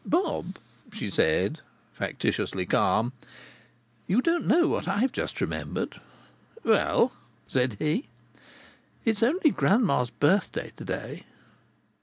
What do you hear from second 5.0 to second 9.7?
just remembered!" "Well?" said he. "It's only